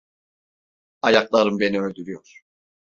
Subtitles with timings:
[1.01, 2.41] Ayaklarım beni öldürüyor.